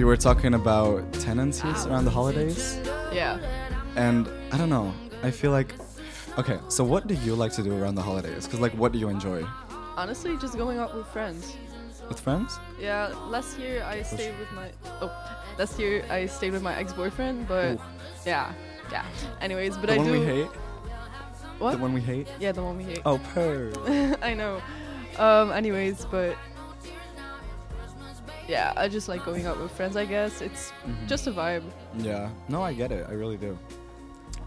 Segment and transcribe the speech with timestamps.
[0.00, 2.80] we were talking about tenancies around the holidays.
[3.12, 3.38] Yeah.
[3.96, 4.94] And I don't know.
[5.22, 5.74] I feel like,
[6.38, 6.58] okay.
[6.68, 8.46] So what do you like to do around the holidays?
[8.46, 9.44] Cause like, what do you enjoy?
[9.98, 11.52] Honestly, just going out with friends.
[12.08, 12.58] With friends?
[12.80, 13.08] Yeah.
[13.28, 14.70] Last year I stayed with my.
[15.02, 15.12] Oh,
[15.58, 17.80] last year I stayed with my ex-boyfriend, but Ooh.
[18.24, 18.54] yeah,
[18.90, 19.04] yeah.
[19.42, 20.46] Anyways, but the I one we hate.
[21.58, 21.72] What?
[21.72, 22.26] The one we hate.
[22.40, 23.02] Yeah, the one we hate.
[23.04, 23.70] Oh, per.
[24.22, 24.62] I know.
[25.18, 25.52] Um.
[25.52, 26.38] Anyways, but
[28.50, 29.96] yeah, I just like going out with friends.
[29.96, 31.06] I guess it's mm-hmm.
[31.06, 31.62] just a vibe.
[31.98, 32.30] Yeah.
[32.48, 33.06] No, I get it.
[33.08, 33.56] I really do.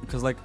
[0.02, 0.38] Because like,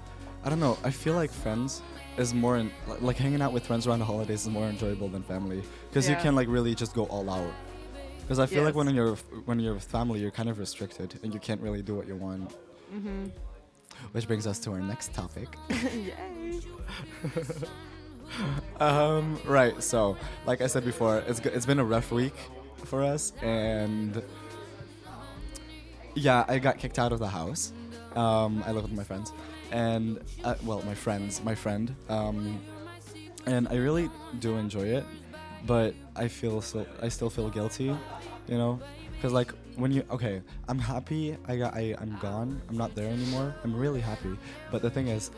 [0.45, 0.79] I don't know.
[0.85, 1.83] I feel like friends
[2.17, 5.09] is more in, like, like hanging out with friends around the holidays is more enjoyable
[5.09, 6.17] than family because yeah.
[6.17, 7.53] you can like really just go all out.
[8.21, 8.67] Because I feel yes.
[8.67, 9.17] like when you're
[9.47, 12.15] when you're with family, you're kind of restricted and you can't really do what you
[12.15, 12.51] want.
[12.95, 13.25] Mm-hmm.
[14.13, 15.57] Which brings us to our next topic.
[15.71, 16.61] Yay.
[18.81, 19.83] um, right.
[19.83, 20.17] So,
[20.47, 22.35] like I said before, it's it's been a rough week
[22.87, 24.23] for us, and
[26.15, 27.73] yeah, I got kicked out of the house.
[28.15, 29.33] Um, I live with my friends,
[29.71, 32.61] and uh, well, my friends, my friend, um,
[33.47, 35.05] and I really do enjoy it,
[35.67, 37.85] but I feel so, I still feel guilty,
[38.47, 38.81] you know,
[39.13, 41.37] because like when you okay, I'm happy.
[41.47, 42.61] I got I I'm gone.
[42.69, 43.55] I'm not there anymore.
[43.65, 44.37] I'm really happy,
[44.71, 45.31] but the thing is,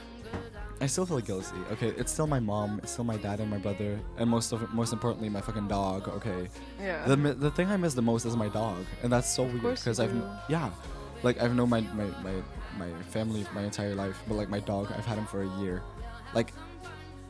[0.83, 1.59] I still feel guilty.
[1.73, 4.73] Okay, it's still my mom, it's still my dad and my brother, and most of
[4.73, 6.09] most importantly, my fucking dog.
[6.09, 6.49] Okay.
[6.81, 7.05] Yeah.
[7.07, 9.77] The the thing I miss the most is my dog, and that's so of weird
[9.77, 10.15] because I've
[10.49, 10.71] yeah,
[11.23, 12.33] like I've known my, my my
[12.79, 15.83] my family my entire life, but like my dog, I've had him for a year.
[16.33, 16.53] Like,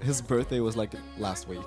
[0.00, 1.66] his birthday was like last week.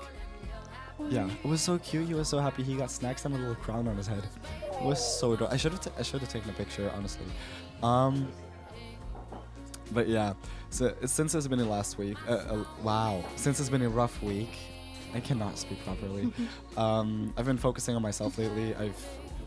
[1.09, 2.07] yeah, it was so cute.
[2.07, 2.63] He was so happy.
[2.63, 4.24] He got snacks and a little crown on his head.
[4.71, 5.53] It was so adorable.
[5.53, 7.25] I should have t- I should have taken a picture honestly.
[7.81, 8.31] Um,
[9.94, 10.34] but yeah,
[10.69, 14.22] so since it's been a last week, uh, uh, wow, since it's been a rough
[14.22, 14.50] week,
[15.13, 16.34] I cannot speak properly.
[16.78, 18.75] um, I've been focusing on myself lately.
[18.75, 18.98] I've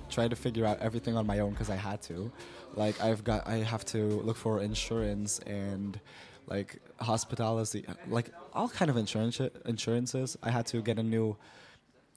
[0.08, 2.30] tried to figure out everything on my own because I had to.
[2.74, 5.98] Like I've got, I have to look for insurance and
[6.46, 10.38] like hospitality, like all kind of insurance insurances.
[10.42, 11.36] I had to get a new.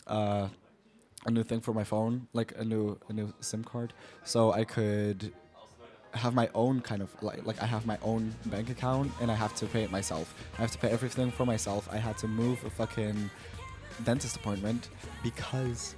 [0.08, 0.50] Uh,
[1.26, 3.92] a new thing for my phone, like a new a new SIM card,
[4.24, 5.34] so I could
[6.14, 9.36] have my own kind of like like I have my own bank account and I
[9.36, 10.34] have to pay it myself.
[10.58, 11.88] I have to pay everything for myself.
[11.92, 13.30] I had to move a fucking
[14.06, 14.90] dentist appointment
[15.24, 15.96] because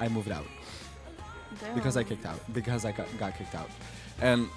[0.00, 0.46] I moved out.
[1.60, 1.74] Damn.
[1.74, 2.40] Because I kicked out.
[2.52, 3.70] Because I got, got kicked out.
[4.20, 4.48] And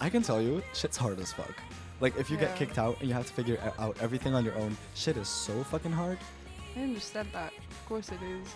[0.00, 1.54] I can tell you, shit's hard as fuck.
[2.00, 2.46] Like if you yeah.
[2.46, 5.28] get kicked out and you have to figure out everything on your own, shit is
[5.28, 6.18] so fucking hard.
[6.76, 7.52] I understand that.
[7.70, 8.46] Of course it is.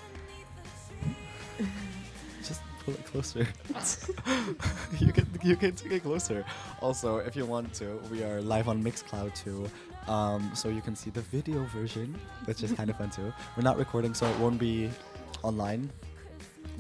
[2.89, 3.47] pull it closer.
[5.05, 6.45] you can you can take it closer.
[6.81, 9.69] Also, if you want to, we are live on Mixcloud too.
[10.11, 13.33] Um, so you can see the video version, which is kind of fun too.
[13.57, 14.89] We're not recording, so it won't be
[15.43, 15.91] online.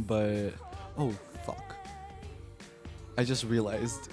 [0.01, 0.51] But
[0.97, 1.13] oh
[1.45, 1.75] fuck!
[3.19, 4.09] I just realized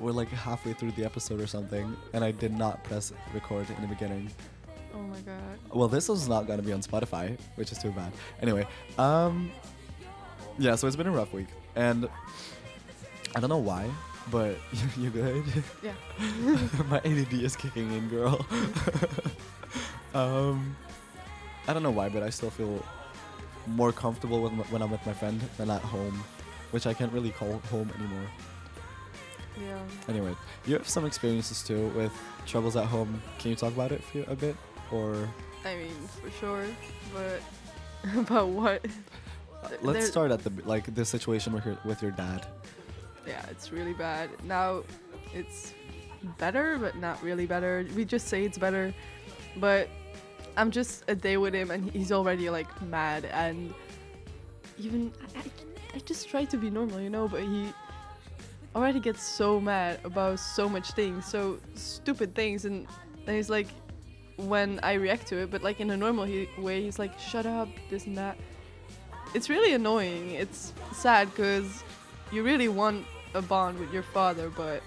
[0.00, 3.80] we're like halfway through the episode or something, and I did not press record in
[3.82, 4.30] the beginning.
[4.94, 5.58] Oh my god.
[5.72, 8.12] Well, this was not gonna be on Spotify, which is too bad.
[8.40, 8.66] Anyway,
[8.98, 9.50] um,
[10.58, 11.46] yeah, so it's been a rough week,
[11.76, 12.08] and
[13.34, 13.88] I don't know why,
[14.30, 14.56] but
[14.96, 15.42] you, good?
[15.82, 15.92] Yeah.
[16.88, 18.44] My ADD is kicking in, girl.
[20.14, 20.76] um,
[21.66, 22.84] I don't know why, but I still feel
[23.66, 26.22] more comfortable with when I'm with my friend than at home,
[26.72, 28.26] which I can't really call home anymore.
[29.60, 29.78] Yeah.
[30.12, 30.34] Anyway,
[30.66, 32.12] you have some experiences too with
[32.46, 33.22] troubles at home.
[33.38, 34.56] Can you talk about it for a bit,
[34.90, 35.28] or?
[35.64, 36.64] I mean, for sure,
[37.14, 37.40] but
[38.18, 38.84] about what?
[39.80, 42.46] Let's start at the like the situation with your with your dad.
[43.26, 44.30] Yeah, it's really bad.
[44.44, 44.82] Now
[45.32, 45.74] it's
[46.38, 47.86] better, but not really better.
[47.94, 48.92] We just say it's better,
[49.56, 49.88] but
[50.56, 53.24] I'm just a day with him, and he's already like mad.
[53.26, 53.72] And
[54.78, 55.42] even I,
[55.94, 57.72] I just try to be normal, you know, but he
[58.74, 62.86] already gets so mad about so much things, so stupid things, and
[63.26, 63.68] then he's like,
[64.36, 67.44] when I react to it, but like in a normal he- way, he's like, shut
[67.46, 68.36] up, this and that
[69.34, 70.32] it's really annoying.
[70.32, 71.84] It's sad because
[72.30, 74.82] you really want a bond with your father, but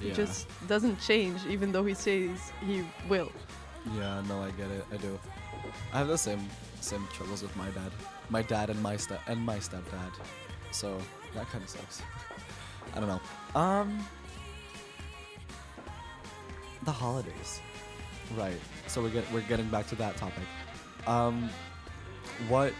[0.00, 0.14] he yeah.
[0.14, 3.30] just doesn't change, even though he says he will.
[3.96, 4.84] Yeah, no, I get it.
[4.92, 5.18] I do.
[5.92, 6.46] I have the same
[6.80, 7.92] same troubles with my dad,
[8.28, 10.12] my dad and my step and my stepdad.
[10.70, 10.98] So
[11.34, 12.02] that kind of sucks.
[12.94, 13.60] I don't know.
[13.60, 14.04] Um,
[16.84, 17.60] the holidays,
[18.36, 18.58] right?
[18.88, 20.44] So we're get, we're getting back to that topic.
[21.06, 21.48] Um,
[22.48, 22.72] what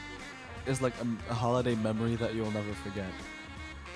[0.67, 3.09] is like a, a holiday memory that you'll never forget?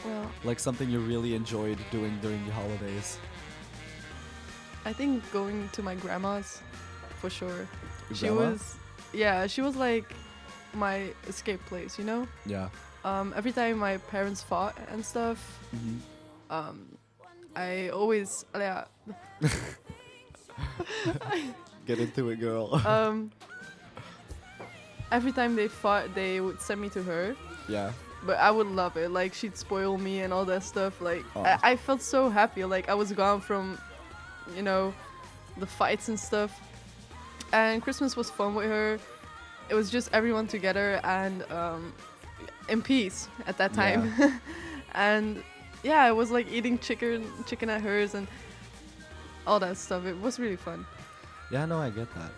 [0.04, 3.18] Well, like something you really enjoyed doing during the holidays.
[4.84, 6.62] I think going to my grandma's,
[7.20, 7.48] for sure.
[7.48, 7.66] Your
[8.16, 8.50] she grandma?
[8.52, 8.76] was,
[9.12, 10.12] yeah, she was like
[10.74, 12.26] my escape place, you know.
[12.44, 12.68] Yeah.
[13.04, 15.96] Um, every time my parents fought and stuff, mm-hmm.
[16.50, 16.86] um,
[17.54, 18.84] I always yeah.
[21.86, 22.74] Get into it, girl.
[22.86, 23.30] um,
[25.12, 27.36] every time they fought, they would send me to her.
[27.68, 27.92] Yeah.
[28.24, 29.10] But I would love it.
[29.10, 31.00] Like she'd spoil me and all that stuff.
[31.00, 31.42] Like oh.
[31.42, 32.64] I, I felt so happy.
[32.64, 33.78] Like I was gone from,
[34.56, 34.94] you know,
[35.58, 36.60] the fights and stuff.
[37.52, 38.98] And Christmas was fun with her.
[39.68, 41.92] It was just everyone together and um,
[42.68, 44.12] in peace at that time.
[44.18, 44.38] Yeah.
[44.94, 45.42] and
[45.82, 48.26] yeah, I was like eating chicken chicken at hers and
[49.46, 50.04] all that stuff.
[50.06, 50.84] It was really fun.
[51.52, 52.32] Yeah, no, I get that.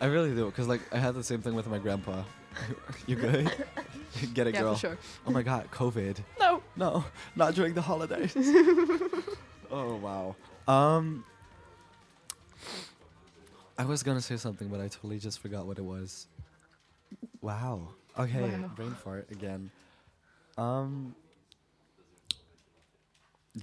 [0.00, 2.22] I really do, because like I had the same thing with my grandpa.
[3.06, 3.52] you good?
[4.34, 4.74] Get it, yeah, girl.
[4.74, 4.98] For sure.
[5.26, 6.18] Oh my god, COVID.
[6.38, 6.62] No.
[6.76, 7.04] No,
[7.36, 8.34] not during the holidays.
[9.70, 10.34] oh wow.
[10.66, 11.24] Um,
[13.78, 16.26] I was gonna say something, but I totally just forgot what it was.
[17.40, 17.88] Wow.
[18.18, 18.70] Okay, wow.
[18.74, 19.70] brain fart again.
[20.58, 21.14] Um.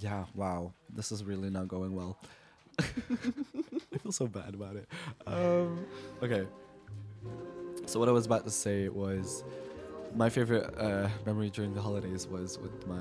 [0.00, 0.24] Yeah.
[0.34, 0.72] Wow.
[0.94, 2.16] This is really not going well
[4.12, 4.86] feel so bad about it.
[5.26, 5.86] Um,
[6.22, 6.46] okay.
[7.86, 9.44] So what I was about to say was,
[10.14, 13.00] my favorite uh, memory during the holidays was with my.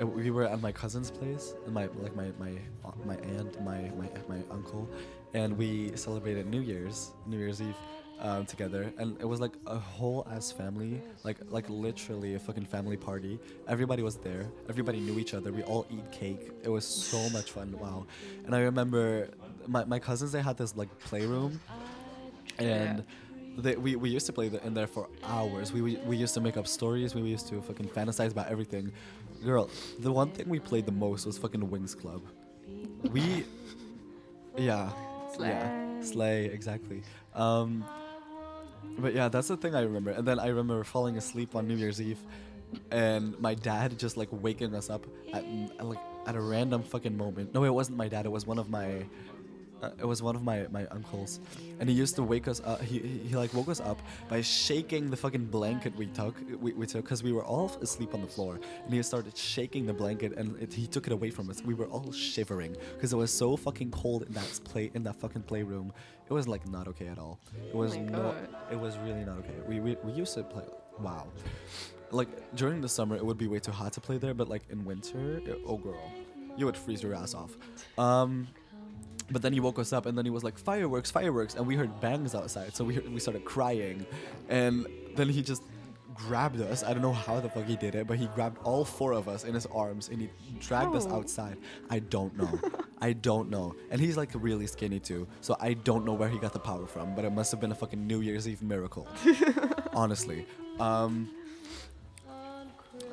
[0.00, 2.52] Uh, we were at my cousin's place, and my like my my
[3.04, 4.88] my aunt, my my my uncle,
[5.34, 7.74] and we celebrated New Year's, New Year's Eve.
[8.20, 12.66] Um, together, and it was like a whole ass family, like like literally a fucking
[12.66, 13.36] family party.
[13.66, 14.46] Everybody was there.
[14.68, 15.50] Everybody knew each other.
[15.50, 16.52] We all eat cake.
[16.62, 17.76] It was so much fun.
[17.80, 18.06] Wow.
[18.46, 19.26] And I remember
[19.66, 21.60] my, my cousins they had this like playroom,
[22.58, 23.04] uh, and
[23.58, 25.72] they, we, we used to play the, in there for hours.
[25.72, 27.14] We, we, we used to make up stories.
[27.14, 28.92] We used to fucking fantasize about everything.
[29.44, 32.22] Girl, the one thing we played the most was fucking Winx Club.
[33.10, 33.44] We,
[34.56, 34.90] yeah,
[35.34, 35.48] Slay.
[35.48, 37.02] yeah, Slay exactly.
[37.34, 37.84] Um,
[38.98, 40.10] but yeah, that's the thing I remember.
[40.12, 42.18] And then I remember falling asleep on New Year's Eve,
[42.90, 45.44] and my dad just like waking us up at,
[45.78, 47.52] at like at a random fucking moment.
[47.52, 48.26] No, it wasn't my dad.
[48.26, 49.04] It was one of my
[49.82, 51.40] uh, it was one of my, my uncles,
[51.80, 52.80] and he used to wake us up.
[52.82, 56.72] He, he, he like woke us up by shaking the fucking blanket we took we,
[56.72, 59.92] we took because we were all asleep on the floor, and he started shaking the
[59.92, 61.62] blanket and it, he took it away from us.
[61.62, 65.16] We were all shivering because it was so fucking cold in that play in that
[65.16, 65.92] fucking playroom.
[66.28, 67.38] It was like not okay at all.
[67.68, 68.36] It was oh not.
[68.70, 69.54] It was really not okay.
[69.66, 70.64] We we, we used to play.
[71.00, 71.26] Wow.
[72.10, 74.62] Like during the summer, it would be way too hot to play there, but like
[74.70, 76.12] in winter, it, oh girl,
[76.58, 77.56] you would freeze your ass off.
[77.96, 78.46] Um,
[79.30, 81.76] but then he woke us up, and then he was like, "Fireworks, fireworks!" And we
[81.76, 84.04] heard bangs outside, so we heard, we started crying,
[84.48, 84.86] and
[85.16, 85.62] then he just
[86.14, 86.82] grabbed us.
[86.82, 89.28] I don't know how the fuck he did it, but he grabbed all four of
[89.28, 90.98] us in his arms and he dragged oh.
[90.98, 91.56] us outside.
[91.88, 92.60] I don't know.
[93.00, 93.74] I don't know.
[93.90, 96.86] And he's like really skinny too, so I don't know where he got the power
[96.86, 99.08] from, but it must have been a fucking New Year's Eve miracle.
[99.94, 100.46] honestly.
[100.80, 101.30] Um,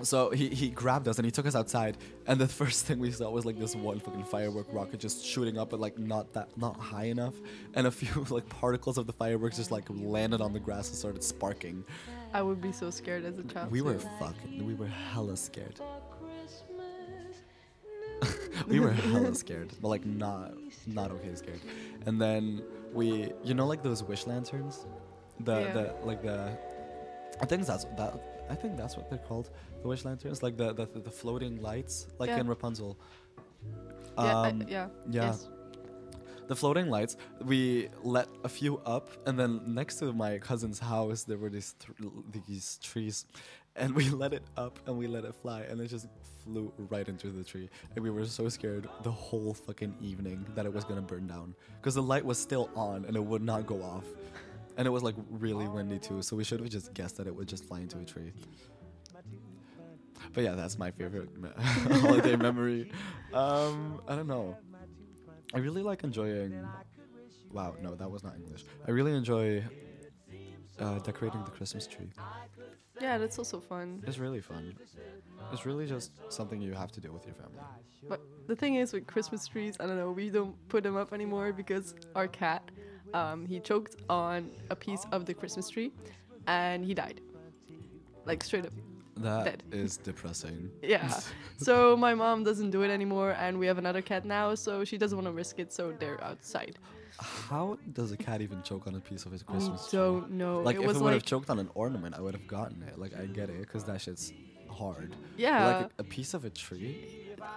[0.02, 1.98] so he, he grabbed us and he took us outside.
[2.28, 5.58] And the first thing we saw was like this one fucking firework rocket just shooting
[5.58, 7.36] up, but like not that not high enough.
[7.74, 10.98] And a few like particles of the fireworks just like landed on the grass and
[10.98, 11.84] started sparking.
[12.34, 13.72] I would be so scared as a child.
[13.72, 14.66] We were fucking.
[14.66, 15.80] We were hella scared.
[18.68, 20.54] we were hella scared, but like not
[20.86, 21.62] not okay scared.
[22.06, 22.62] And then
[22.94, 24.86] we, you know, like those wish lanterns,
[25.40, 25.72] the yeah.
[25.74, 26.58] the like the.
[27.42, 29.50] I think that's that I think that's what they're called.
[29.84, 32.40] The wish lanterns, like the the, the floating lights, like yeah.
[32.40, 32.98] in Rapunzel.
[34.18, 34.88] Um, yeah, I, um, yeah.
[35.12, 35.26] Yeah.
[35.28, 35.48] Yes.
[36.48, 37.16] The floating lights.
[37.46, 41.76] We let a few up, and then next to my cousin's house, there were these
[41.80, 42.12] th
[42.48, 43.26] these trees,
[43.76, 46.08] and we let it up and we let it fly, and it just
[46.44, 47.70] flew right into the tree.
[47.96, 51.54] And we were so scared the whole fucking evening that it was gonna burn down
[51.78, 54.06] because the light was still on and it would not go off.
[54.80, 57.36] And it was like really windy too, so we should have just guessed that it
[57.36, 58.32] would just fly into a tree.
[60.32, 61.50] But yeah, that's my favorite me-
[62.00, 62.90] holiday memory.
[63.34, 64.58] Um, I don't know.
[65.54, 66.66] I really like enjoying.
[67.52, 68.64] Wow, no, that was not English.
[68.88, 69.66] I really enjoy
[70.80, 72.12] uh, decorating the Christmas tree.
[73.02, 74.02] Yeah, that's also fun.
[74.08, 74.78] It's really fun.
[75.52, 77.60] It's really just something you have to do with your family.
[78.08, 81.12] But the thing is, with Christmas trees, I don't know, we don't put them up
[81.12, 82.64] anymore because our cat
[83.14, 85.92] um, he choked on a piece of the Christmas tree
[86.48, 87.22] and he died.
[88.26, 88.74] Like straight up.
[89.18, 89.64] That dead.
[89.72, 90.70] is depressing.
[90.82, 91.20] yeah.
[91.58, 94.98] So my mom doesn't do it anymore and we have another cat now, so she
[94.98, 96.78] doesn't want to risk it, so they're outside.
[97.20, 100.38] How does a cat even choke on a piece of his Christmas I don't tree?
[100.38, 100.62] know.
[100.62, 102.98] Like it if it would have choked on an ornament, I would have gotten it.
[102.98, 104.32] Like I get it, because that shit's
[104.80, 105.12] hard.
[105.38, 105.60] Yeah.
[105.60, 106.92] They're like a, a, piece of a tree.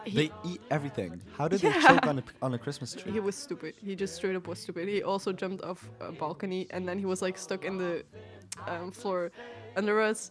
[0.04, 1.20] He they eat everything.
[1.38, 1.72] How did yeah.
[1.72, 3.12] they choke on a, on a Christmas tree?
[3.12, 3.72] He was stupid.
[3.88, 4.88] He just straight up was stupid.
[4.88, 8.04] He also jumped off a balcony and then he was like stuck in the
[8.72, 9.30] um, floor
[9.76, 10.30] under us.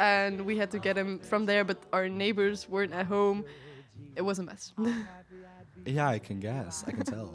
[0.00, 3.44] And we had to get him from there, but our neighbors weren't at home.
[4.14, 4.72] It was a mess.
[5.86, 6.84] yeah, I can guess.
[6.86, 7.28] I can tell.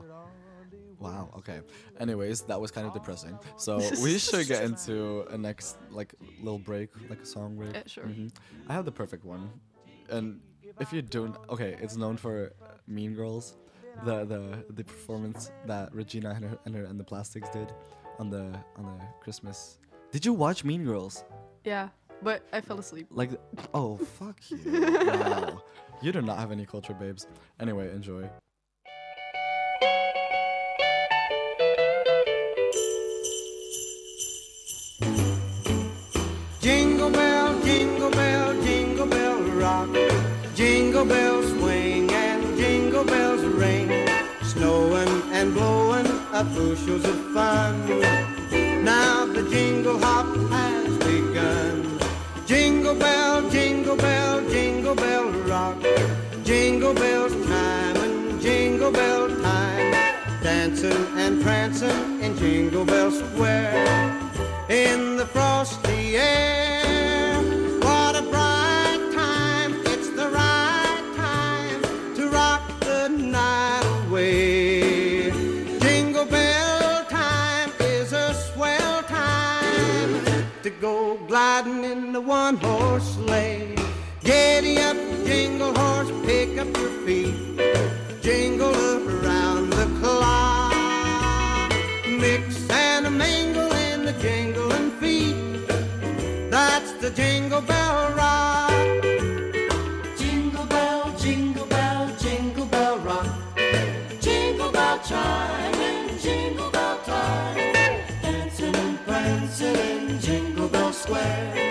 [1.02, 1.30] Wow.
[1.40, 1.62] Okay.
[2.00, 3.38] Anyways, that was kind of depressing.
[3.58, 7.74] So we should get into a next like little break, like a song break.
[7.74, 8.04] Yeah, sure.
[8.06, 8.28] Mm-hmm.
[8.70, 9.50] I have the perfect one,
[10.10, 10.40] and
[10.80, 12.54] if you don't, okay, it's known for
[12.88, 13.58] Mean Girls,
[14.06, 17.74] the the the performance that Regina and her and, her, and the Plastics did
[18.20, 18.46] on the
[18.78, 19.80] on the Christmas.
[20.12, 21.24] Did you watch Mean Girls?
[21.66, 21.90] Yeah,
[22.22, 23.08] but I fell asleep.
[23.10, 23.32] Like,
[23.74, 24.60] oh fuck you!
[24.86, 25.64] wow.
[26.04, 27.26] You do not have any culture, babes.
[27.60, 28.30] Anyway, enjoy.
[41.02, 43.90] Jingle bells swing and jingle bells ring,
[44.44, 47.74] snowing and blowing up bushels of fun.
[48.86, 51.98] Now the jingle hop has begun.
[52.46, 55.78] Jingle bell, jingle bell, jingle bell rock.
[56.44, 59.92] Jingle bell time and jingle bell time.
[60.44, 64.20] Dancing and prancing in Jingle Bell Square.
[64.70, 66.71] In the frosty air.
[81.32, 83.74] gliding in the one horse sleigh.
[84.22, 87.58] Giddy up, jingle horse, pick up your feet.
[88.22, 88.76] Jingle
[111.24, 111.71] time.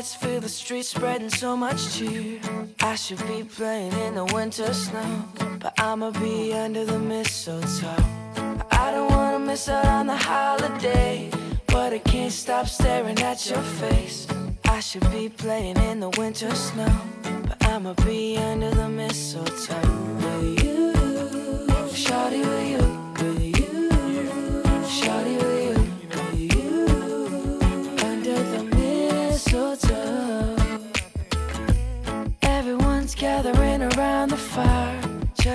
[0.00, 2.40] lights fill the streets, spreading so much cheer.
[2.80, 5.24] I should be playing in the winter snow,
[5.58, 8.04] but I'ma be under the mistletoe.
[8.70, 11.30] I don't wanna miss out on the holiday,
[11.66, 14.26] but I can't stop staring at your face.
[14.64, 16.96] I should be playing in the winter snow,
[17.46, 19.96] but I'ma be under the mistletoe.
[20.22, 20.92] Will you,
[22.04, 22.99] Shawty, will you?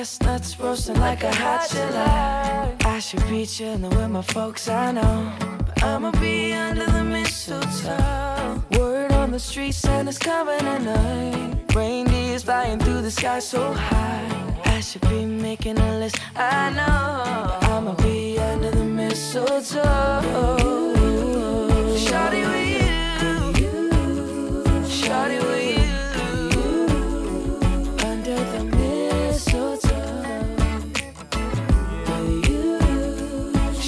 [0.06, 2.76] chestnuts roasting like a hot July.
[2.86, 5.32] I should be chilling with my folks, I know.
[5.40, 8.62] But I'ma be under the mistletoe.
[8.78, 11.76] Word on the street, Santa's coming at night.
[11.76, 14.24] Reindeer's flying through the sky so high.
[14.76, 17.24] I should be making a list, I know.
[17.48, 19.88] But I'ma be under the mistletoe.
[22.06, 23.72] Shawty with you,
[24.84, 25.85] Shawty with you.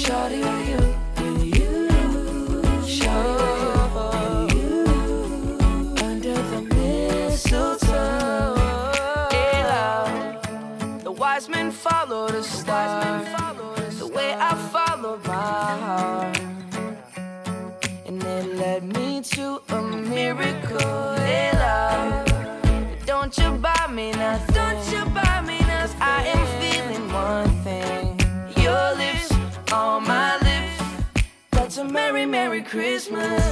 [0.08, 0.87] shorty with you.
[32.58, 33.44] Merry Christmas.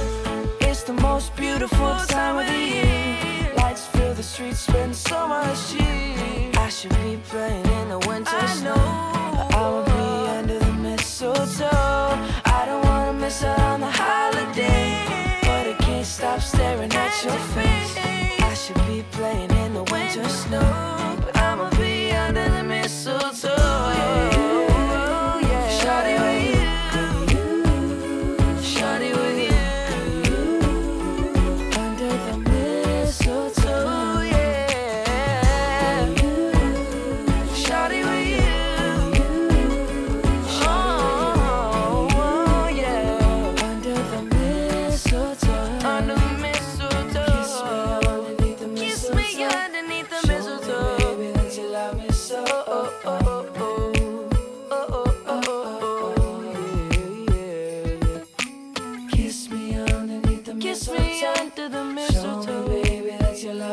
[0.59, 3.53] It's the most beautiful time of the year.
[3.55, 6.49] Lights fill the streets, spend so much cheer.
[6.57, 8.81] I should be playing in the winter snow.
[9.33, 11.69] But I will be under the mistletoe.
[11.71, 15.03] I don't wanna miss out on the holiday.
[15.41, 17.95] But I can't stop staring at your face.
[18.49, 21.17] I should be playing in the winter snow.
[21.21, 23.56] But I'ma be under the mistletoe.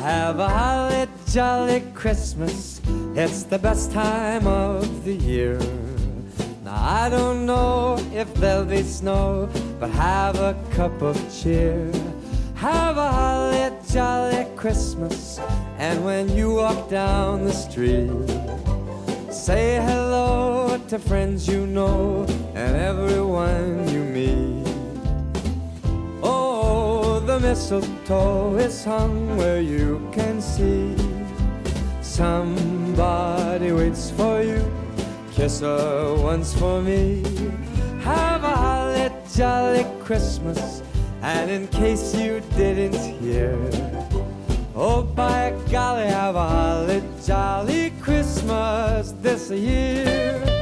[0.00, 2.80] Have a holly jolly Christmas.
[3.14, 5.58] It's the best time of the year.
[6.64, 9.48] Now I don't know if there'll be snow,
[9.80, 11.90] but have a cup of cheer.
[12.56, 13.10] Have a
[13.92, 15.38] jolly Christmas.
[15.78, 18.10] And when you walk down the street,
[19.32, 22.24] say hello to friends you know
[22.54, 24.66] and everyone you meet.
[26.22, 30.94] Oh, the mistletoe is hung where you can see.
[32.02, 34.60] Somebody waits for you.
[35.32, 37.22] Kiss her once for me.
[38.02, 40.82] Have a holly jolly Christmas
[41.28, 43.52] and in case you didn't hear,
[44.74, 50.57] oh by golly, have a holly jolly Christmas this year.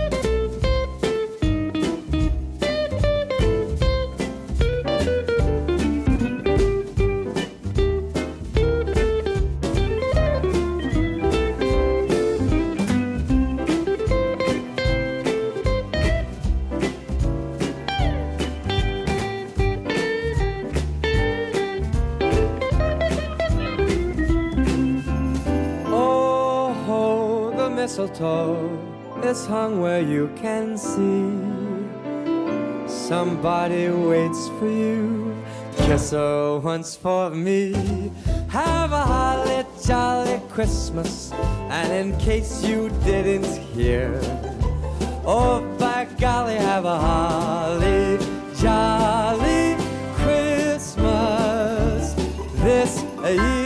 [27.98, 28.78] mistletoe
[29.24, 31.26] is hung where you can see.
[33.08, 35.34] Somebody waits for you.
[35.78, 37.72] Kiss her once for me.
[38.50, 41.32] Have a holly jolly Christmas.
[41.70, 44.20] And in case you didn't hear,
[45.24, 48.18] oh by golly, have a holly
[48.58, 49.74] jolly
[50.22, 52.12] Christmas
[52.62, 53.65] this year.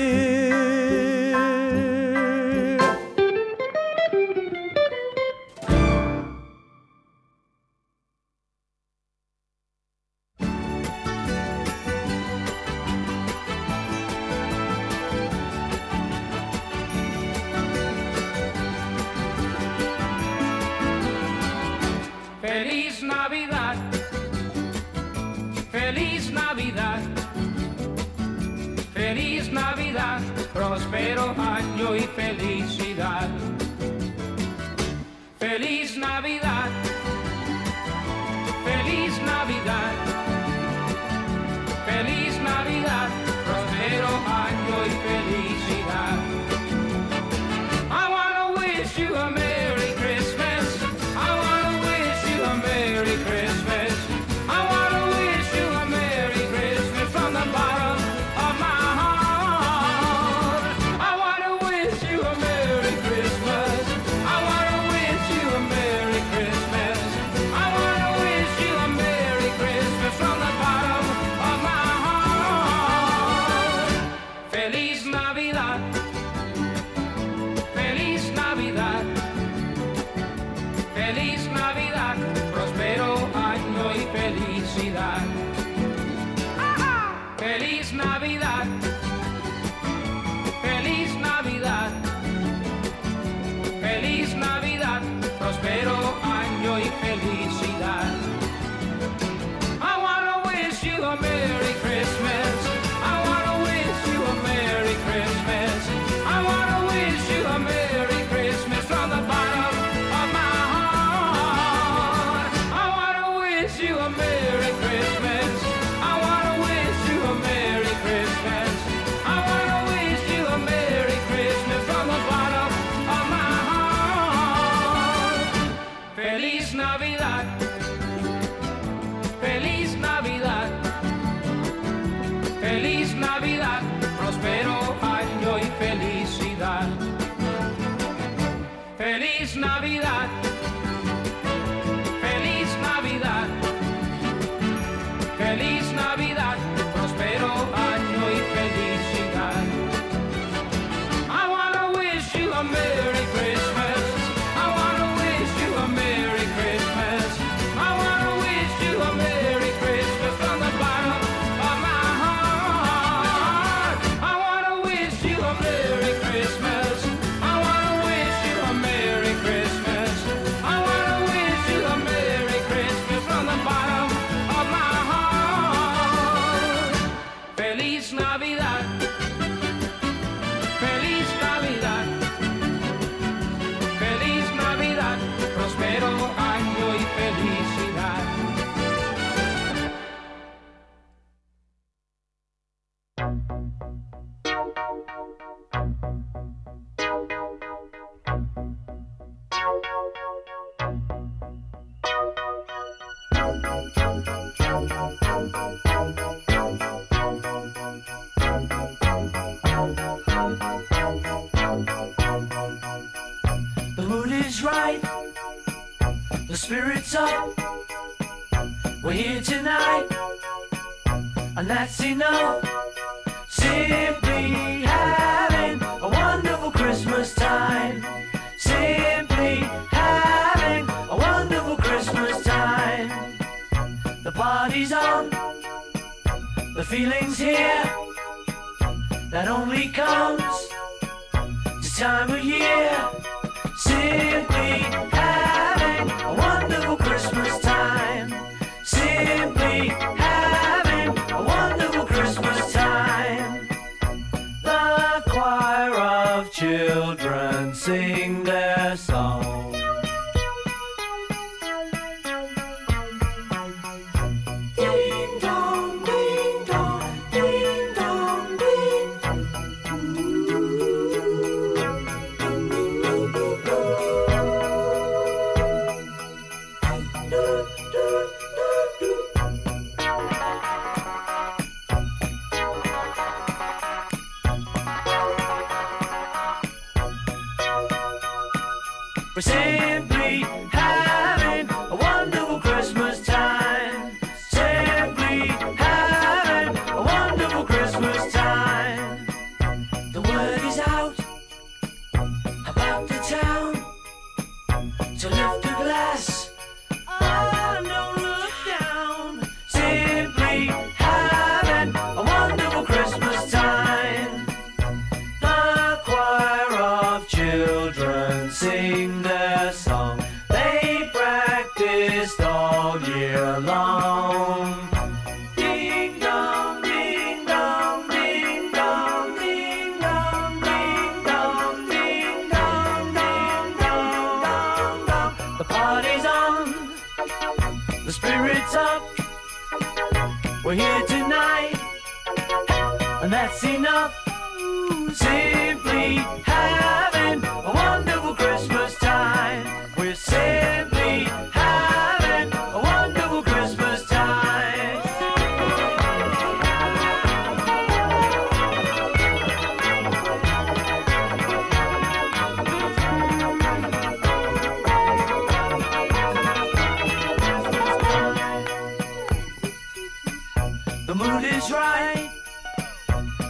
[371.62, 372.30] is right.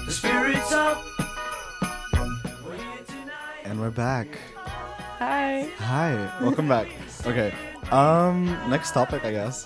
[0.07, 0.99] The spirit's up.
[3.65, 4.27] And we're back.
[5.21, 5.71] Hi.
[5.79, 6.15] Hi.
[6.43, 6.89] Welcome back.
[7.25, 7.55] Okay.
[7.93, 9.63] Um next topic, I guess.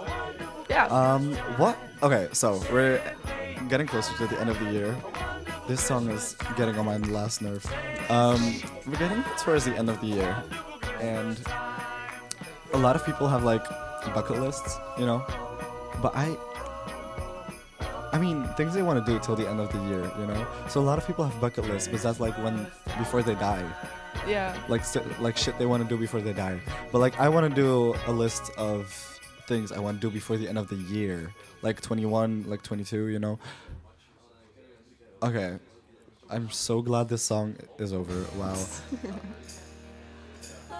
[0.68, 0.92] Yeah.
[0.92, 1.72] Um what?
[2.02, 3.00] Okay, so we're
[3.72, 4.92] getting closer to the end of the year.
[5.66, 7.64] This song is getting on my last nerve.
[8.12, 10.37] Um we're getting towards the end of the year
[11.00, 11.40] and
[12.74, 13.64] a lot of people have like
[14.12, 15.24] bucket lists, you know.
[16.02, 16.37] But I
[18.14, 20.46] I mean, things they want to do till the end of the year, you know.
[20.68, 22.64] So a lot of people have bucket lists, but that's like when
[22.96, 23.64] before they die.
[24.24, 24.57] Yeah.
[24.68, 24.83] Like
[25.18, 26.61] like shit they want to do before they die.
[26.92, 28.87] But like I want to do a list of
[29.48, 33.07] things I want to do before the end of the year, like 21, like 22,
[33.09, 33.37] you know.
[35.20, 35.59] Okay.
[36.31, 38.14] I'm so glad this song is over.
[38.38, 38.55] Wow.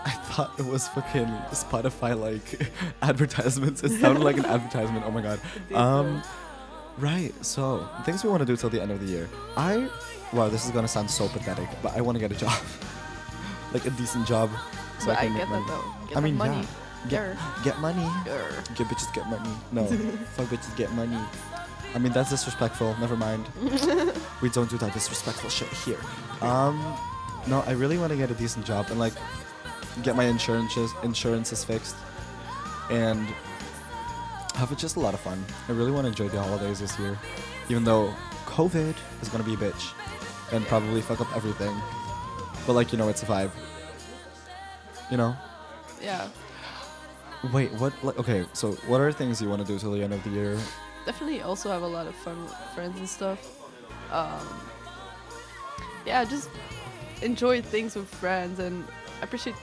[0.07, 2.71] I thought it was fucking Spotify like
[3.03, 3.83] advertisements.
[3.83, 5.05] It sounded like an advertisement.
[5.05, 5.41] Oh my god.
[5.75, 6.23] Um
[6.99, 7.33] Right.
[7.45, 9.29] So things we want to do till the end of the year.
[9.57, 9.89] I,
[10.33, 12.59] wow, this is gonna sound so pathetic, but I want to get a job,
[13.73, 14.51] like a decent job.
[15.01, 15.67] So but I, can I get make that money.
[15.69, 16.09] though.
[16.09, 16.67] Get I mean, money.
[17.09, 17.55] yeah.
[17.63, 18.03] Get, get money.
[18.25, 18.77] Grr.
[18.77, 19.51] Get bitches get money.
[19.73, 19.87] No,
[20.37, 21.19] fuck bitches get money.
[21.95, 22.97] I mean that's disrespectful.
[23.01, 23.47] Never mind.
[24.41, 26.01] we don't do that disrespectful shit here.
[26.41, 26.97] Um,
[27.47, 29.13] no, I really want to get a decent job and like
[30.03, 31.95] get my insurances insurances fixed
[32.91, 33.27] and
[34.55, 35.45] have just a lot of fun.
[35.69, 37.19] I really want to enjoy the holidays this year,
[37.69, 38.15] even though
[38.47, 39.93] COVID is gonna be a bitch
[40.53, 41.75] and probably fuck up everything.
[42.67, 43.51] But like you know, it's a vibe.
[45.11, 45.37] You know.
[46.01, 46.29] Yeah.
[47.53, 47.93] Wait, what?
[48.05, 50.31] Like, okay, so what are things you want to do till the end of the
[50.31, 50.57] year?
[51.05, 53.39] Definitely, also have a lot of fun with friends and stuff.
[54.11, 54.41] Um,
[56.07, 56.49] yeah, just
[57.21, 58.85] enjoy things with friends and
[59.21, 59.57] appreciate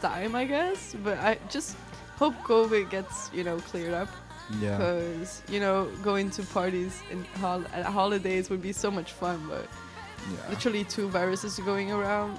[0.00, 0.96] time, I guess.
[1.04, 1.76] But I just
[2.22, 4.08] hope COVID gets you know cleared up.
[4.60, 4.76] Yeah.
[4.78, 7.66] Because you know going to parties and hol-
[8.00, 10.50] holidays would be so much fun, but yeah.
[10.50, 12.38] literally two viruses going around.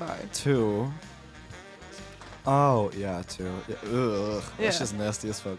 [0.00, 0.24] Bye.
[0.32, 0.90] Two.
[2.46, 3.52] Oh yeah, two.
[3.68, 4.42] Yeah, ugh, yeah.
[4.64, 5.58] that's just nasty as fuck.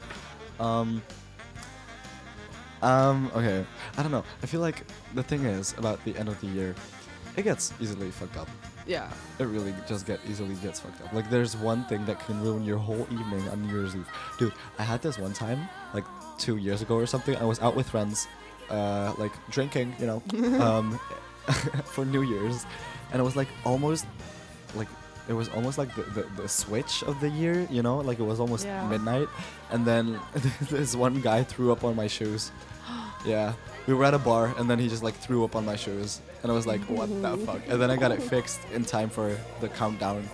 [0.59, 1.01] Um.
[2.81, 3.29] Um.
[3.39, 3.59] Okay.
[3.99, 4.23] I don't know.
[4.43, 4.77] I feel like
[5.13, 6.73] the thing is about the end of the year,
[7.37, 8.49] it gets easily fucked up.
[8.89, 9.07] Yeah.
[9.37, 11.13] It really just get easily gets fucked up.
[11.13, 14.07] Like there's one thing that can ruin your whole evening on New Year's Eve.
[14.39, 16.05] Dude, I had this one time, like
[16.39, 17.35] two years ago or something.
[17.37, 18.27] I was out with friends,
[18.71, 20.23] uh, like drinking, you know,
[20.59, 20.99] um,
[21.85, 22.65] for New Year's,
[23.11, 24.07] and it was like almost,
[24.73, 24.87] like
[25.27, 28.23] it was almost like the, the, the, switch of the year, you know, like it
[28.23, 28.87] was almost yeah.
[28.89, 29.27] midnight,
[29.69, 30.19] and then
[30.71, 32.51] this one guy threw up on my shoes.
[33.25, 33.53] yeah,
[33.85, 36.21] we were at a bar, and then he just like threw up on my shoes,
[36.43, 37.45] and I was like, what the mm-hmm.
[37.45, 37.59] fuck?
[37.67, 40.27] And then I got it fixed in time for the countdown.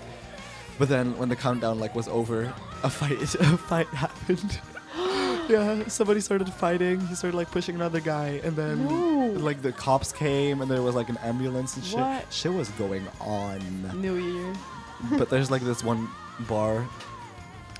[0.77, 4.59] But then when the countdown like was over, a fight a fight happened.
[5.49, 6.99] yeah, somebody started fighting.
[7.07, 9.27] He started like pushing another guy, and then no.
[9.39, 11.99] like the cops came, and there was like an ambulance and shit.
[11.99, 12.31] What?
[12.31, 13.59] Shit was going on.
[14.01, 14.53] New Year.
[15.17, 16.07] but there's like this one
[16.41, 16.87] bar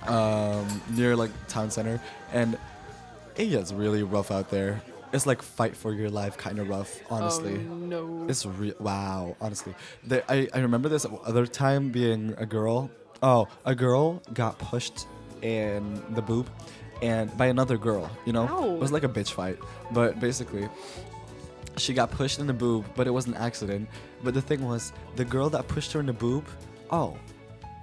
[0.08, 2.58] um, near like town center, and
[3.36, 4.82] it gets really rough out there
[5.14, 9.36] it's like fight for your life kind of rough honestly oh, no it's real wow
[9.42, 12.90] honestly they, I, I remember this other time being a girl
[13.22, 15.08] oh a girl got pushed
[15.42, 16.50] in the boob
[17.02, 18.74] and by another girl you know Ow.
[18.76, 19.58] it was like a bitch fight
[19.92, 20.68] but basically
[21.78, 23.88] she got pushed in the boob but it was an accident
[24.24, 26.46] but the thing was the girl that pushed her in the boob
[26.92, 27.18] oh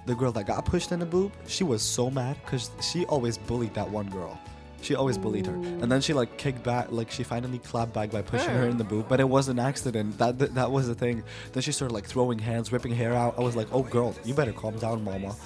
[0.05, 3.37] the girl that got pushed in the boob she was so mad because she always
[3.37, 4.37] bullied that one girl
[4.83, 8.11] she always bullied her, and then she like kicked back, like she finally clapped back
[8.11, 9.07] by pushing her in the boob.
[9.07, 10.17] But it was an accident.
[10.17, 11.23] That that, that was the thing.
[11.53, 13.35] Then she started like throwing hands, ripping hair out.
[13.37, 15.37] I was like, oh girl, you better calm down, mama.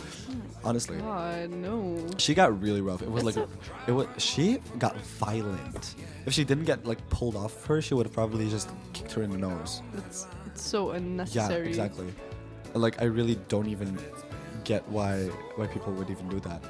[0.63, 2.04] Honestly, God, no.
[2.17, 3.04] She got really rough.
[3.04, 3.38] It was like,
[3.86, 5.93] it was she got violent.
[6.26, 9.21] If she didn't get like pulled off her, she would have probably just kicked her
[9.21, 9.84] in the nose.
[9.97, 11.63] It's, it's so unnecessary.
[11.65, 12.08] Yeah, exactly.
[12.73, 14.00] Like I really don't even
[14.63, 15.26] get why
[15.58, 16.63] why people would even do that.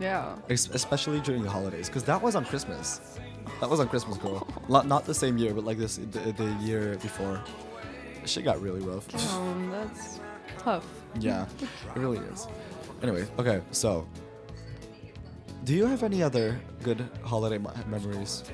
[0.00, 0.36] Yeah.
[0.48, 3.18] Especially during the holidays, because that was on Christmas.
[3.60, 4.46] That was on Christmas, girl.
[4.68, 7.40] Not the same year, but like this the, the year before.
[8.24, 9.06] Shit got really rough.
[9.34, 10.20] Um, that's
[10.58, 10.86] tough.
[11.18, 11.46] Yeah,
[11.96, 12.46] it really is.
[13.02, 14.06] Anyway, okay, so
[15.64, 18.44] do you have any other good holiday memories?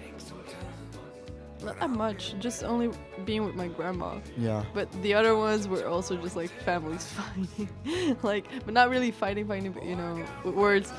[1.62, 2.90] not that much, just only
[3.24, 4.18] being with my grandma.
[4.36, 4.64] Yeah.
[4.74, 9.46] But the other ones were also just like families fighting, like, but not really fighting,
[9.46, 10.92] fighting, but you know, with words.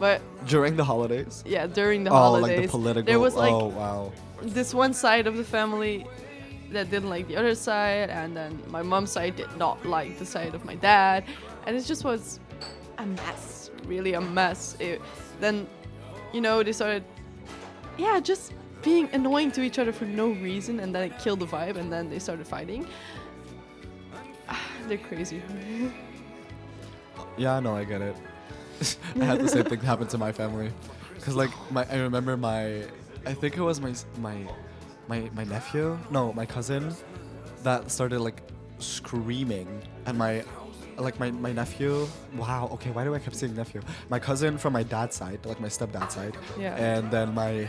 [0.00, 1.42] But during the holidays.
[1.46, 2.58] Yeah, during the oh, holidays.
[2.58, 3.04] like the political.
[3.06, 4.12] There was like oh, wow.
[4.42, 6.06] this one side of the family
[6.70, 10.26] that didn't like the other side, and then my mom's side did not like the
[10.26, 11.24] side of my dad,
[11.66, 12.40] and it just was
[12.98, 14.76] a mess, really a mess.
[14.80, 15.00] It,
[15.40, 15.66] then,
[16.32, 17.04] you know, they started,
[17.98, 21.46] yeah, just being annoying to each other for no reason, and then it killed the
[21.46, 22.86] vibe, and then they started fighting.
[24.88, 25.42] They're crazy.
[27.36, 28.16] yeah, no, I get it.
[29.20, 30.70] I had the same thing happen to my family,
[31.22, 32.82] cause like my I remember my,
[33.24, 34.36] I think it was my my,
[35.08, 36.94] my my nephew, no, my cousin,
[37.62, 38.42] that started like
[38.78, 40.44] screaming, and my
[40.98, 44.72] like my, my nephew wow okay why do i keep saying nephew my cousin from
[44.72, 46.74] my dad's side like my stepdad's side yeah.
[46.76, 47.68] and then my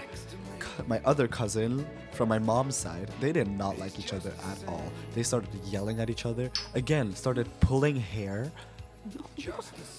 [0.88, 4.84] my other cousin from my mom's side, they did not like each other at all.
[5.16, 6.52] They started yelling at each other.
[6.74, 8.52] Again, started pulling hair.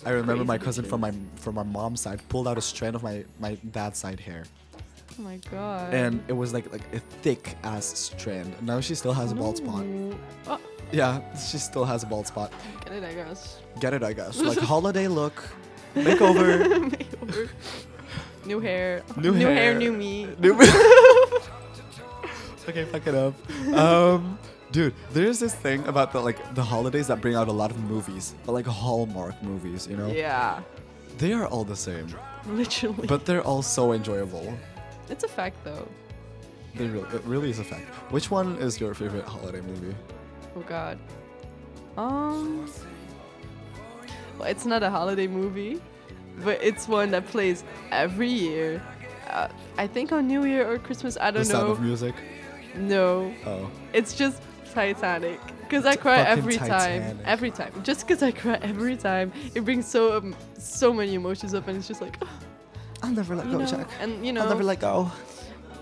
[0.05, 3.03] I remember my cousin from my from my mom's side pulled out a strand of
[3.03, 4.45] my my dad's side hair.
[5.19, 5.95] Oh my god.
[5.95, 8.53] And it was like like a thick ass strand.
[8.61, 9.87] Now she still has a bald spot.
[10.47, 10.61] Oh.
[10.93, 12.53] Yeah, she still has a bald spot.
[12.85, 13.61] Get it, I guess.
[13.81, 14.39] Get it, I guess.
[14.41, 15.43] Like holiday look,
[15.95, 16.61] makeover.
[16.93, 17.49] makeover.
[18.49, 19.03] New hair.
[19.19, 19.55] New, new hair.
[19.77, 19.79] hair.
[19.79, 20.25] new me.
[20.41, 20.55] New
[22.67, 23.35] okay, fuck it up.
[23.77, 24.39] Um,
[24.73, 27.79] dude, there's this thing about the like the holidays that bring out a lot of
[27.85, 30.07] movies, but like Hallmark movies, you know?
[30.09, 30.61] Yeah.
[31.19, 32.07] They are all the same.
[32.47, 33.07] Literally.
[33.07, 34.51] But they're all so enjoyable.
[35.11, 35.87] It's a fact, though.
[36.75, 37.85] They really, it really is a fact.
[38.13, 39.95] Which one is your favorite holiday movie?
[40.57, 40.99] Oh God.
[41.99, 42.67] Um.
[44.39, 45.83] Well, it's not a holiday movie
[46.45, 48.83] but it's one that plays every year.
[49.31, 51.17] Uh, I think on New Year or Christmas.
[51.21, 51.59] I don't the know.
[51.61, 52.15] Sound of Music.
[52.77, 53.33] No.
[53.47, 53.71] Oh.
[53.93, 55.41] It's just Titanic.
[55.63, 57.17] Because I cry every Titanic.
[57.19, 57.73] time, every time.
[57.83, 61.77] Just because I cry every time, it brings so um, so many emotions up, and
[61.77, 62.17] it's just like,
[63.03, 63.67] I'll never let go, know?
[63.67, 63.91] Jack.
[64.01, 65.11] And you know, I'll never let go.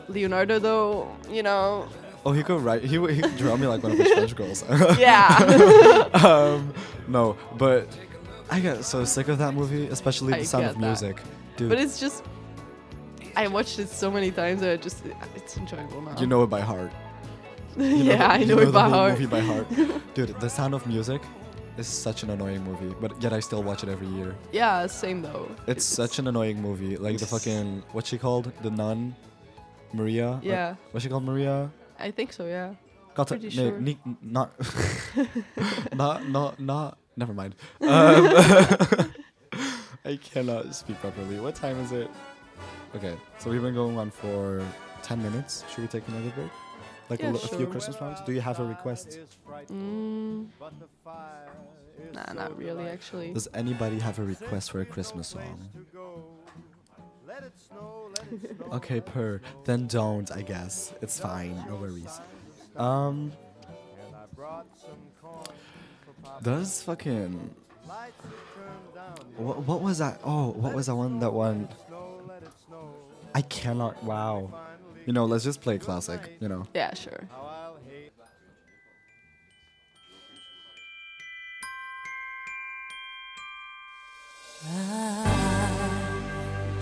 [0.08, 1.88] Leonardo, though, you know.
[2.24, 2.82] Oh, he could write.
[2.82, 4.64] He would draw me like one of his French girls.
[4.98, 6.08] yeah.
[6.14, 6.74] um,
[7.06, 7.86] no, but
[8.50, 10.80] I got so sick of that movie, especially The I Sound of that.
[10.80, 11.20] Music.
[11.56, 12.22] Dude, But it's just,
[13.34, 15.02] I watched it so many times that I just,
[15.34, 16.18] it's enjoyable now.
[16.20, 16.92] you know it by heart.
[17.78, 19.12] You yeah, I know, you it the by whole heart.
[19.18, 19.66] movie by heart.
[20.14, 21.20] Dude, The Sound of Music
[21.76, 24.34] is such an annoying movie, but yet I still watch it every year.
[24.50, 25.50] yeah, same though.
[25.66, 26.96] It's, such an annoying movie.
[26.96, 28.50] Like the fucking what's she called?
[28.62, 29.14] The nun,
[29.92, 30.30] Maria.
[30.30, 30.74] Like, Yeah.
[30.92, 31.24] what's she called?
[31.24, 31.70] Maria.
[31.98, 32.46] I think so.
[32.46, 32.72] Yeah.
[33.14, 33.78] Got Pretty sure.
[34.22, 34.52] Not.
[35.94, 36.28] not.
[36.30, 36.58] Not.
[36.58, 36.98] Not.
[37.16, 37.54] Never mind.
[37.80, 37.88] Um,
[40.04, 41.40] I cannot speak properly.
[41.40, 42.10] What time is it?
[42.94, 44.62] Okay, so we've been going on for
[45.02, 45.64] 10 minutes.
[45.70, 46.50] Should we take another break?
[47.08, 47.54] Like yeah, a, sure.
[47.54, 48.18] a, few Christmas songs?
[48.26, 49.18] Do you have a request?
[49.72, 50.48] Mm.
[52.12, 53.32] Nah, not really, actually.
[53.32, 55.68] Does anybody have a request for a Christmas song?
[58.72, 59.40] okay, per.
[59.64, 60.92] Then don't, I guess.
[61.00, 61.56] It's fine.
[61.68, 62.20] No worries.
[62.76, 63.32] Um,
[66.42, 67.54] does fucking.
[69.36, 70.20] What, what was that?
[70.24, 71.18] Oh, what was that one?
[71.20, 71.68] That one.
[73.34, 74.02] I cannot.
[74.02, 74.50] Wow.
[75.06, 76.20] You know, let's just play classic.
[76.40, 76.66] You know.
[76.74, 77.28] Yeah, sure.
[84.68, 86.08] I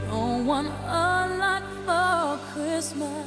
[0.09, 1.29] don't want a
[1.87, 3.27] lot for Christmas.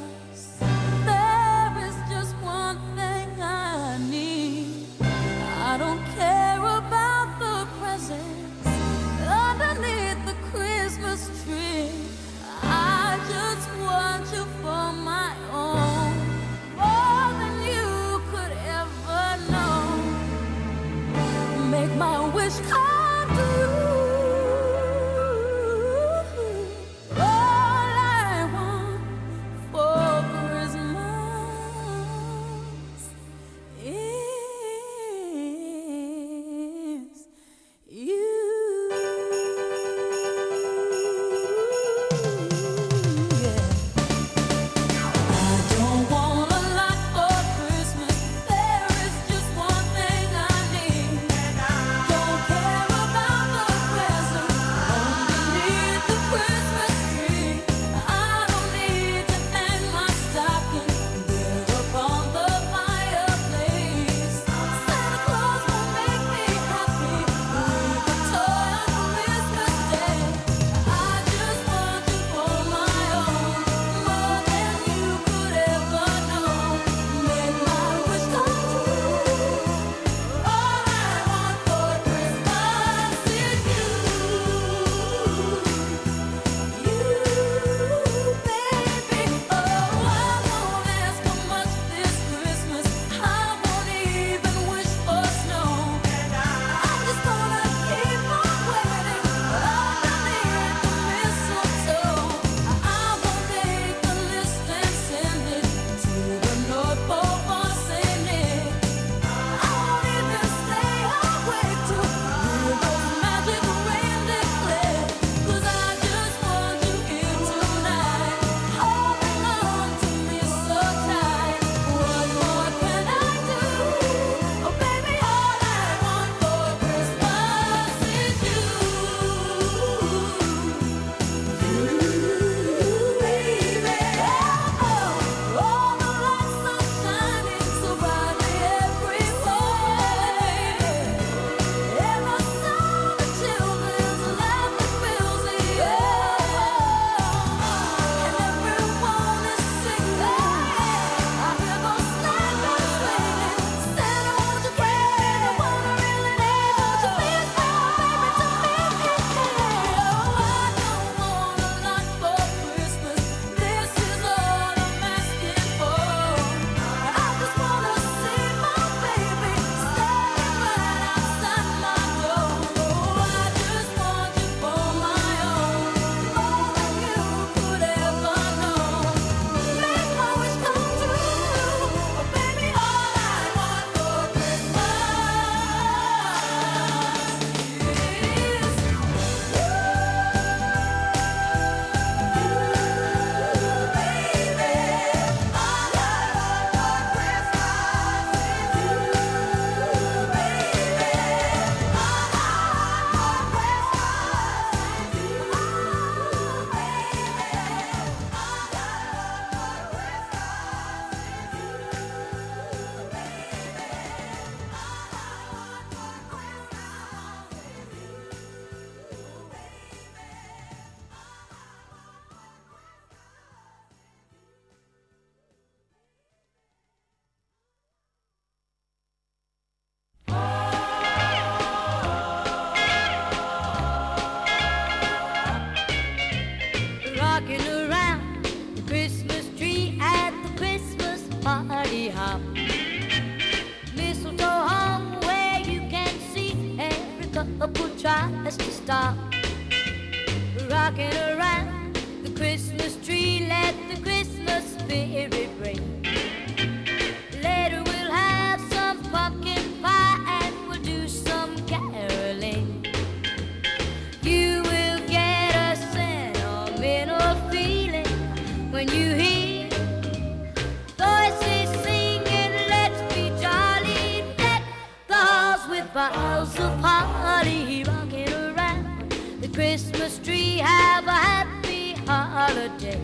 [275.94, 279.10] Bottles of party, rocking around
[279.40, 280.58] the Christmas tree.
[280.58, 283.00] Have a happy holiday.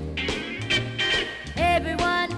[1.57, 2.29] Everyone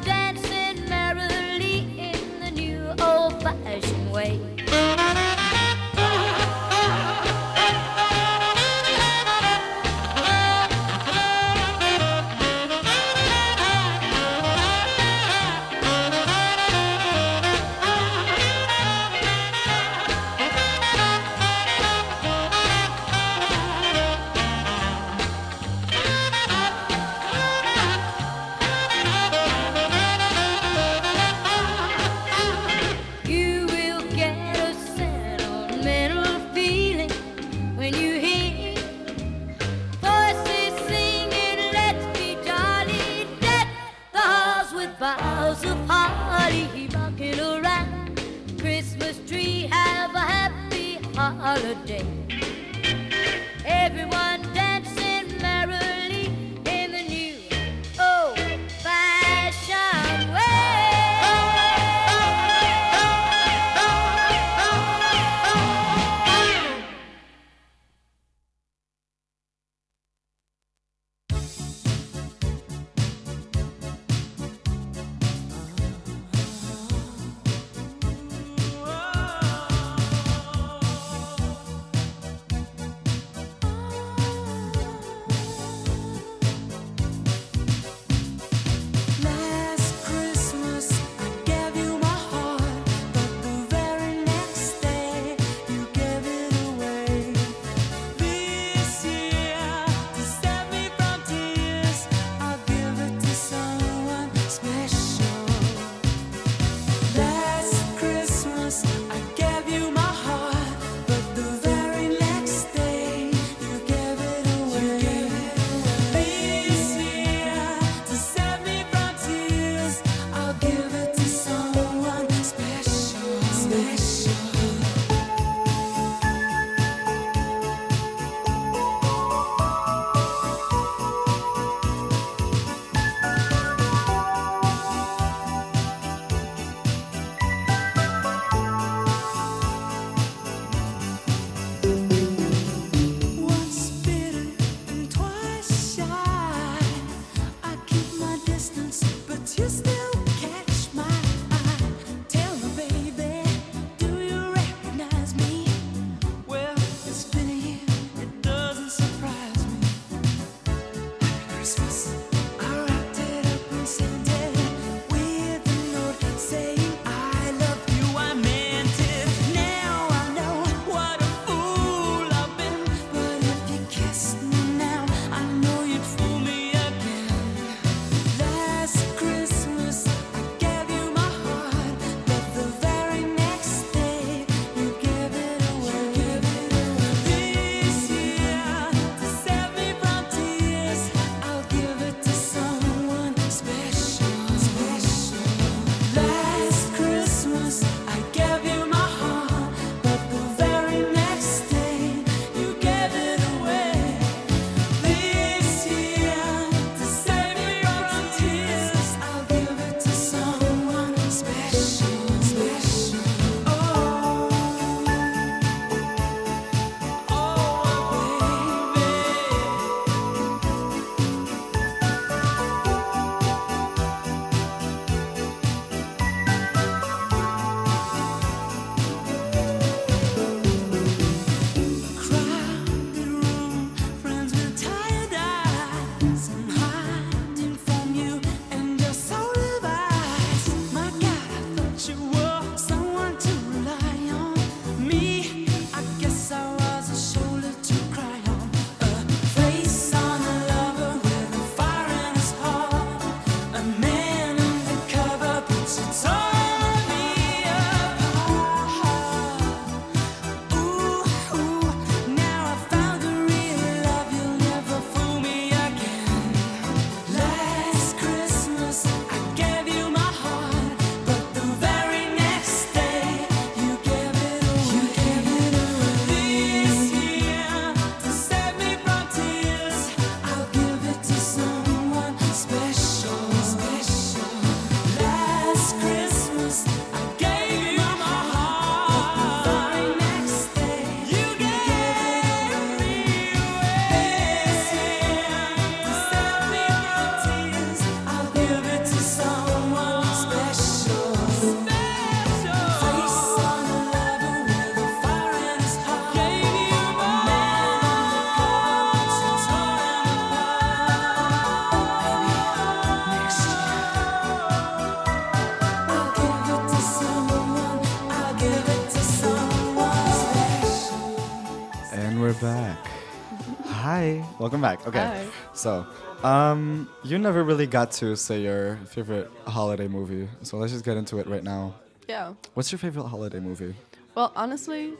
[325.77, 326.07] So,
[326.43, 331.19] um, you never really got to say your favorite holiday movie, so let's just get
[331.19, 331.93] into it right now.
[332.27, 332.55] Yeah.
[332.73, 333.95] What's your favorite holiday movie?
[334.35, 335.13] Well, honestly,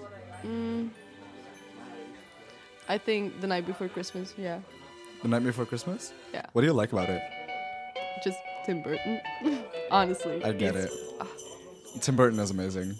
[0.43, 0.89] mm,
[2.89, 4.33] I think The Night Before Christmas.
[4.39, 4.61] Yeah.
[5.21, 6.15] The Night Before Christmas.
[6.33, 6.47] Yeah.
[6.55, 7.23] What do you like about it?
[8.25, 9.21] Just Tim Burton.
[9.91, 10.43] honestly.
[10.43, 10.91] I get it.
[12.01, 12.99] Tim Burton is amazing,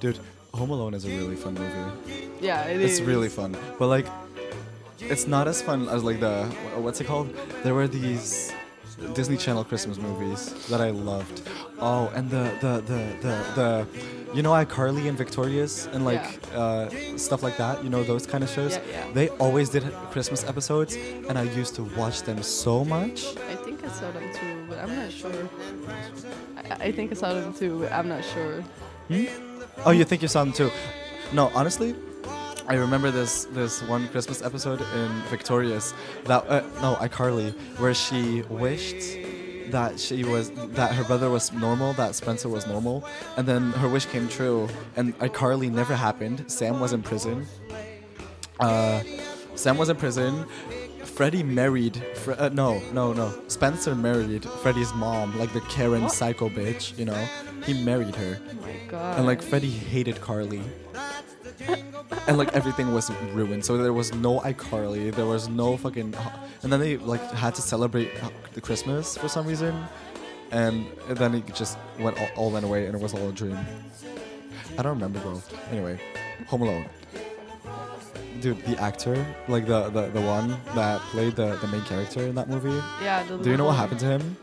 [0.00, 0.18] dude.
[0.52, 2.28] Home Alone is a really fun movie.
[2.42, 4.06] Yeah, it it's It's really fun, but like
[5.10, 6.44] it's not as fun as like the
[6.76, 7.34] what's it called?
[7.62, 8.52] There were these
[9.12, 11.42] Disney Channel Christmas movies that I loved.
[11.78, 13.86] Oh, and the the the the, the
[14.34, 16.58] you know iCarly and Victorious and like yeah.
[16.58, 17.82] uh, stuff like that.
[17.84, 18.76] You know those kind of shows.
[18.76, 19.12] Yeah, yeah.
[19.12, 20.94] They always did Christmas episodes,
[21.28, 23.26] and I used to watch them so much.
[23.48, 25.48] I think I saw them too, but I'm not sure.
[26.56, 28.62] I, I think I saw them too, but I'm not sure.
[29.08, 29.24] Hmm?
[29.84, 30.70] Oh, you think you saw them too?
[31.32, 31.96] No, honestly,
[32.66, 35.92] I remember this this one Christmas episode in Victorious
[36.24, 39.18] that uh, no iCarly where she wished
[39.70, 43.04] that she was that her brother was normal, that Spencer was normal,
[43.36, 46.44] and then her wish came true, and iCarly never happened.
[46.50, 47.46] Sam was in prison.
[48.60, 49.02] Uh,
[49.56, 50.46] Sam was in prison.
[51.04, 52.02] Freddie married.
[52.16, 53.34] Fre- uh, no, no, no.
[53.48, 56.12] Spencer married Freddie's mom, like the Karen what?
[56.12, 56.96] psycho bitch.
[56.98, 57.28] You know,
[57.66, 58.40] he married her.
[58.50, 59.18] Oh my god.
[59.18, 60.62] And like Freddie hated Carly
[62.26, 63.64] and like everything was ruined.
[63.64, 66.14] So there was no iCarly, there was no fucking,
[66.62, 68.10] and then they like had to celebrate
[68.54, 69.84] the Christmas for some reason,
[70.50, 73.58] and then it just went all, all went away, and it was all a dream.
[74.78, 75.42] I don't remember though.
[75.70, 76.00] Anyway,
[76.48, 76.86] Home Alone.
[78.40, 79.14] Dude, the actor,
[79.48, 82.68] like the, the, the one that played the, the main character in that movie.
[83.02, 83.22] Yeah.
[83.26, 84.36] Do you know what happened to him?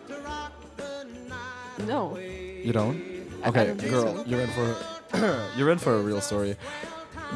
[1.87, 2.17] No.
[2.17, 3.27] You don't?
[3.45, 4.75] Okay, girl, you're in for
[5.57, 6.55] you're in for a real story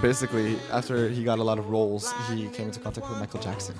[0.01, 3.75] basically after he got a lot of roles, he came into contact with Michael Jackson,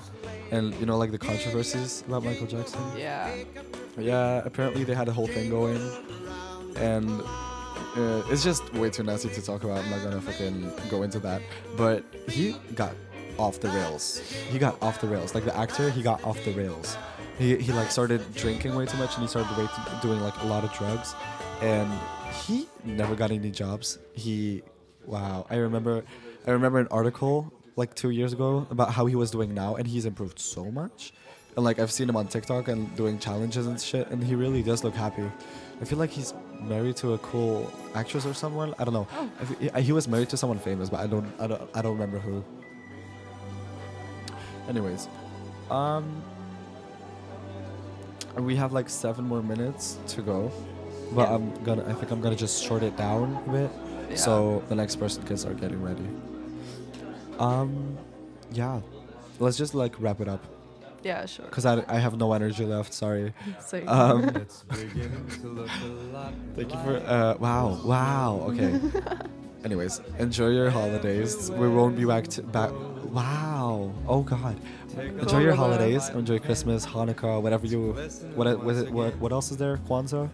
[0.50, 2.80] and you know like the controversies about Michael Jackson.
[2.96, 3.34] Yeah.
[3.98, 4.42] Yeah.
[4.44, 5.80] Apparently they had a whole thing going,
[6.76, 9.84] and uh, it's just way too nasty to talk about.
[9.84, 11.42] I'm not gonna fucking go into that.
[11.76, 12.94] But he got
[13.38, 14.18] off the rails.
[14.50, 15.34] He got off the rails.
[15.34, 16.96] Like the actor, he got off the rails.
[17.38, 19.54] He, he like started drinking way too much and he started
[20.00, 21.14] doing like a lot of drugs
[21.60, 21.90] and
[22.46, 23.98] he never got any jobs.
[24.14, 24.62] He
[25.06, 26.02] Wow, I remember,
[26.48, 29.86] I remember an article like two years ago about how he was doing now, and
[29.86, 31.12] he's improved so much.
[31.54, 34.62] And like I've seen him on TikTok and doing challenges and shit, and he really
[34.62, 35.30] does look happy.
[35.80, 38.74] I feel like he's married to a cool actress or someone.
[38.80, 39.06] I don't know.
[39.14, 39.78] Oh.
[39.80, 42.42] he was married to someone famous, but I don't, I don't, I don't remember who.
[44.68, 45.06] Anyways,
[45.70, 46.20] um,
[48.36, 50.50] we have like seven more minutes to go,
[51.12, 51.34] but yeah.
[51.36, 51.88] I'm gonna.
[51.88, 53.70] I think I'm gonna just short it down a bit.
[54.14, 56.06] So the next person can start getting ready.
[57.38, 57.98] Um,
[58.52, 58.80] yeah,
[59.40, 60.44] let's just like wrap it up.
[61.02, 61.44] Yeah, sure.
[61.44, 62.92] Because I, I have no energy left.
[62.94, 63.32] Sorry.
[63.60, 63.86] Sorry.
[63.86, 64.26] Um,
[66.54, 67.02] thank you for.
[67.06, 67.78] Uh, wow.
[67.84, 68.44] Wow.
[68.50, 68.80] Okay.
[69.64, 71.50] Anyways, enjoy your holidays.
[71.50, 72.28] We won't be back.
[72.28, 72.70] To, back
[73.12, 73.92] Wow.
[74.06, 74.56] Oh God.
[74.96, 76.08] Enjoy your holidays.
[76.10, 77.92] Enjoy Christmas, Hanukkah, whatever you.
[78.34, 78.60] What it?
[78.90, 79.76] what, what else is there?
[79.88, 80.28] Kwanzaa.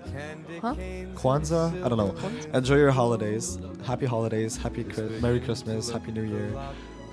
[0.60, 0.74] Huh?
[1.14, 1.84] Kwanzaa.
[1.84, 2.14] I don't know.
[2.56, 3.58] Enjoy your holidays.
[3.84, 4.56] Happy holidays.
[4.56, 4.84] Happy
[5.20, 5.90] Merry Christmas.
[5.90, 6.52] Happy New Year.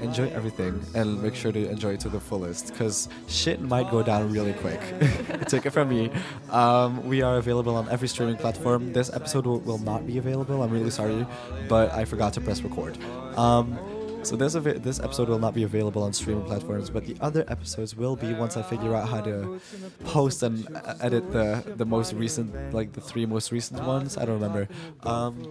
[0.01, 4.01] Enjoy everything and make sure to enjoy it to the fullest because shit might go
[4.01, 4.79] down really quick.
[5.47, 6.09] Take it from me.
[6.51, 8.93] Um, we are available on every streaming platform.
[8.93, 10.63] This episode will, will not be available.
[10.63, 11.25] I'm really sorry,
[11.67, 12.97] but I forgot to press record.
[13.37, 13.77] Um,
[14.21, 17.95] so this this episode will not be available on streaming platforms, but the other episodes
[17.95, 19.59] will be once I figure out how to
[20.03, 20.67] post and
[20.99, 24.17] edit the the most recent, like the three most recent ones.
[24.17, 24.67] I don't remember.
[25.03, 25.41] Um,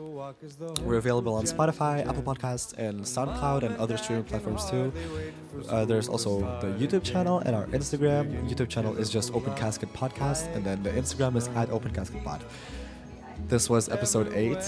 [0.85, 4.93] we're available on Spotify, Apple Podcasts, and SoundCloud, and other streaming platforms too.
[5.71, 8.29] Uh, there's also the YouTube channel and our Instagram.
[8.49, 12.23] YouTube channel is just Open Casket Podcast, and then the Instagram is at Open Casket
[12.23, 12.45] Pod.
[13.49, 14.61] This was episode eight.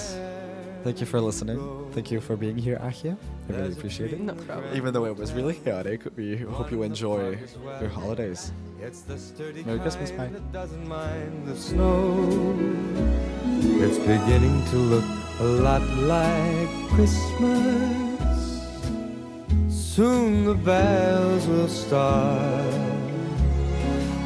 [0.83, 1.61] Thank you for listening.
[1.93, 3.17] Thank you for being here, Akia.
[3.49, 4.21] I really appreciate it.
[4.21, 4.75] No problem.
[4.75, 7.37] Even though it was really chaotic, we hope you enjoy
[7.81, 8.51] your holidays.
[9.67, 10.31] Merry Christmas, bye.
[13.85, 15.05] It's beginning to look
[15.41, 15.83] a lot
[16.15, 18.07] like Christmas.
[19.69, 22.89] Soon the bells will start.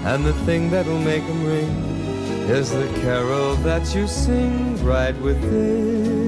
[0.07, 6.24] And the thing that'll make them ring is the carol that you sing right within.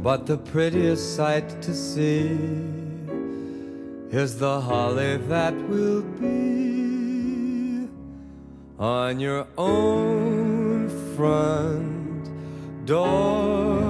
[0.03, 2.27] But the prettiest sight to see
[4.09, 7.87] is the holly that will be
[8.79, 12.27] on your own front
[12.85, 13.81] door.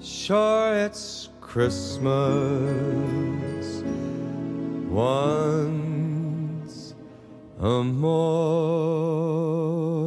[0.00, 3.82] Sure, it's Christmas.
[4.90, 5.87] One
[7.60, 9.97] amor.